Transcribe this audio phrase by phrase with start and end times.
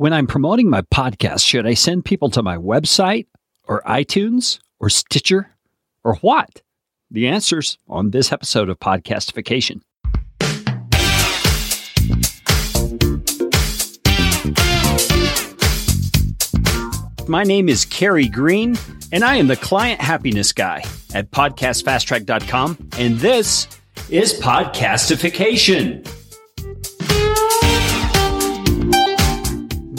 [0.00, 3.26] When I'm promoting my podcast, should I send people to my website
[3.64, 5.50] or iTunes or Stitcher
[6.02, 6.62] or what?
[7.10, 9.82] The answers on this episode of Podcastification.
[17.28, 18.78] My name is Carey Green,
[19.12, 20.82] and I am the client happiness guy
[21.12, 23.68] at podcastfasttrack.com, and this
[24.08, 26.19] is Podcastification.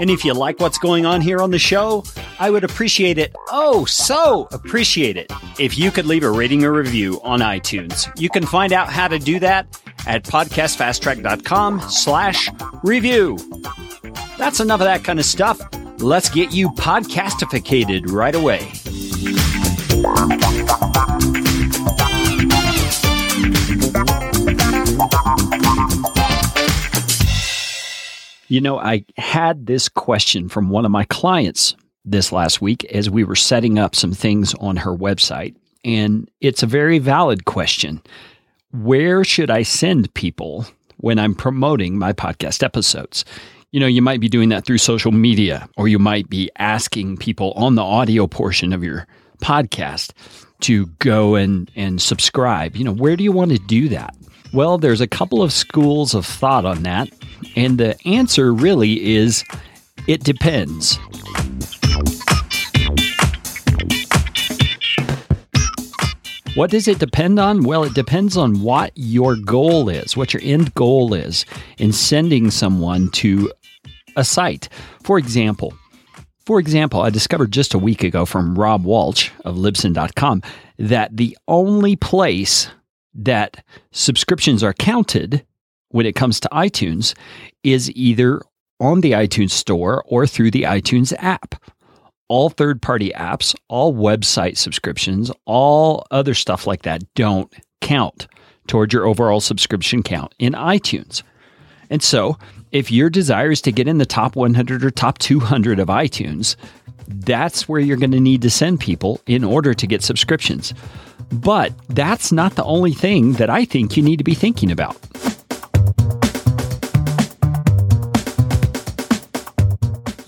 [0.00, 2.04] And if you like what's going on here on the show,
[2.38, 6.72] I would appreciate it, oh, so appreciate it, if you could leave a rating or
[6.72, 8.10] review on iTunes.
[8.18, 12.48] You can find out how to do that at podcastfasttrack.com slash
[12.82, 13.36] review.
[14.38, 15.60] That's enough of that kind of stuff.
[15.98, 18.72] Let's get you podcastificated right away.
[28.50, 33.08] You know, I had this question from one of my clients this last week as
[33.08, 35.54] we were setting up some things on her website.
[35.84, 38.02] And it's a very valid question.
[38.72, 43.24] Where should I send people when I'm promoting my podcast episodes?
[43.70, 47.18] You know, you might be doing that through social media, or you might be asking
[47.18, 49.06] people on the audio portion of your
[49.40, 50.10] podcast
[50.62, 52.74] to go and, and subscribe.
[52.74, 54.16] You know, where do you want to do that?
[54.52, 57.10] Well, there's a couple of schools of thought on that.
[57.56, 59.44] And the answer really is
[60.06, 60.98] it depends.
[66.54, 67.62] What does it depend on?
[67.62, 71.46] Well, it depends on what your goal is, what your end goal is
[71.78, 73.52] in sending someone to
[74.16, 74.68] a site.
[75.04, 75.72] For example,
[76.44, 80.42] for example, I discovered just a week ago from Rob Walsh of Libsyn.com
[80.78, 82.68] that the only place
[83.14, 85.44] that subscriptions are counted
[85.90, 87.14] when it comes to iTunes
[87.62, 88.40] is either
[88.80, 91.54] on the iTunes store or through the iTunes app.
[92.28, 98.28] All third party apps, all website subscriptions, all other stuff like that don't count
[98.66, 101.22] towards your overall subscription count in iTunes.
[101.90, 102.38] And so,
[102.70, 106.54] if your desire is to get in the top 100 or top 200 of iTunes,
[107.08, 110.72] that's where you're going to need to send people in order to get subscriptions.
[111.32, 114.96] But that's not the only thing that I think you need to be thinking about.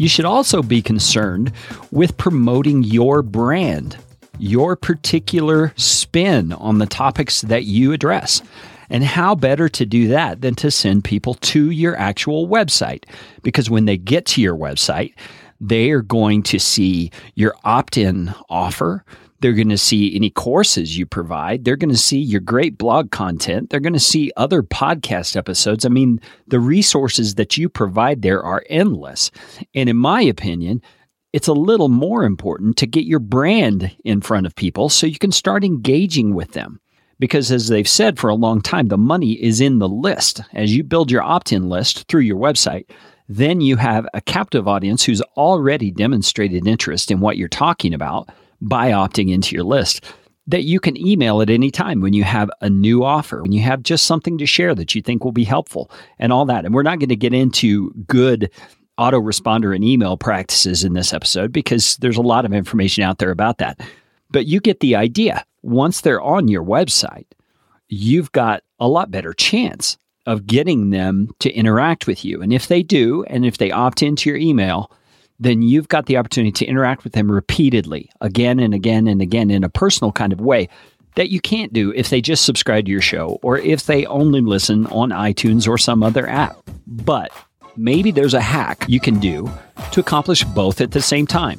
[0.03, 1.53] You should also be concerned
[1.93, 3.97] with promoting your brand,
[4.37, 8.43] your particular spin on the topics that you address.
[8.91, 13.05] And how better to do that than to send people to your actual website?
[13.45, 15.15] Because when they get to your website,
[15.61, 19.05] they are going to see your opt in offer.
[19.43, 21.65] They're going to see any courses you provide.
[21.65, 23.71] They're going to see your great blog content.
[23.71, 25.85] They're going to see other podcast episodes.
[25.85, 29.33] I mean, the resources that you provide there are endless.
[29.75, 30.81] And in my opinion,
[31.33, 35.19] it's a little more important to get your brand in front of people so you
[35.19, 36.81] can start engaging with them.
[37.19, 40.41] Because as they've said for a long time, the money is in the list.
[40.53, 42.85] As you build your opt in list through your website,
[43.29, 48.29] then you have a captive audience who's already demonstrated interest in what you're talking about
[48.63, 50.05] by opting into your list
[50.47, 53.63] that you can email at any time when you have a new offer, when you
[53.63, 56.65] have just something to share that you think will be helpful and all that.
[56.65, 58.51] And we're not going to get into good
[58.99, 63.31] autoresponder and email practices in this episode because there's a lot of information out there
[63.31, 63.81] about that.
[64.31, 65.45] But you get the idea.
[65.63, 67.27] Once they're on your website,
[67.89, 69.97] you've got a lot better chance
[70.27, 72.43] of getting them to interact with you.
[72.43, 74.91] And if they do, and if they opt into your email,
[75.43, 79.51] then you've got the opportunity to interact with them repeatedly, again and again and again
[79.51, 80.69] in a personal kind of way
[81.17, 84.41] that you can't do if they just subscribe to your show or if they only
[84.41, 86.57] listen on iTunes or some other app.
[86.87, 87.33] But
[87.77, 89.51] maybe there's a hack you can do
[89.91, 91.59] to accomplish both at the same time.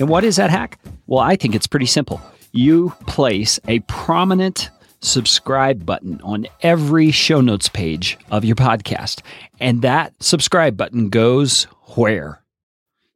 [0.00, 0.78] And what is that hack?
[1.06, 2.20] Well, I think it's pretty simple.
[2.52, 9.22] You place a prominent subscribe button on every show notes page of your podcast.
[9.60, 11.64] And that subscribe button goes
[11.94, 12.42] where?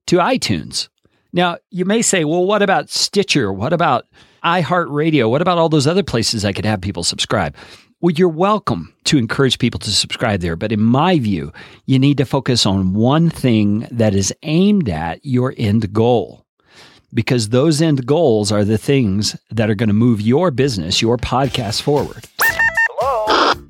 [0.07, 0.89] To iTunes.
[1.33, 3.53] Now, you may say, well, what about Stitcher?
[3.53, 4.07] What about
[4.45, 5.31] iHeartRadio?
[5.31, 7.57] What about all those other places I could have people subscribe?
[8.01, 10.57] Well, you're welcome to encourage people to subscribe there.
[10.57, 11.53] But in my view,
[11.87, 16.45] you need to focus on one thing that is aimed at your end goal.
[17.15, 21.17] Because those end goals are the things that are going to move your business, your
[21.17, 22.25] podcast forward.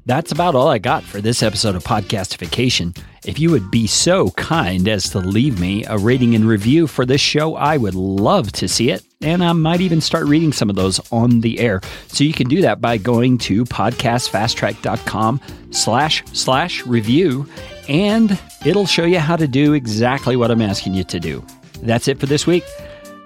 [0.05, 2.99] That's about all I got for this episode of Podcastification.
[3.25, 7.07] If you would be so kind as to leave me a rating and review for
[7.07, 9.05] this show, I would love to see it.
[9.21, 11.81] And I might even start reading some of those on the air.
[12.09, 15.41] So you can do that by going to podcastfasttrack.com
[15.71, 17.49] slash slash review
[17.89, 21.47] and it'll show you how to do exactly what I'm asking you to do.
[21.81, 22.65] That's it for this week.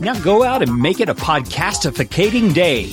[0.00, 2.86] Now go out and make it a podcastificating day.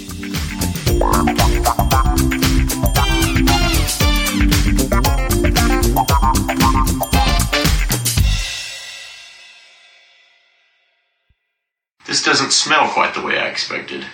[12.05, 14.05] This doesn't smell quite the way I expected.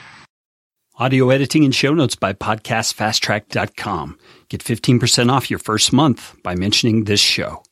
[0.99, 4.19] Audio editing and show notes by podcastfasttrack.com.
[4.49, 7.63] Get 15% off your first month by mentioning this show.